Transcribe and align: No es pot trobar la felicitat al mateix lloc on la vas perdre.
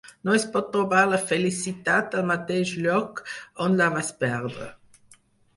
No 0.27 0.33
es 0.35 0.45
pot 0.53 0.71
trobar 0.75 1.01
la 1.11 1.19
felicitat 1.31 2.17
al 2.21 2.25
mateix 2.31 2.71
lloc 2.87 3.23
on 3.67 3.79
la 3.83 3.91
vas 3.99 4.11
perdre. 4.25 4.73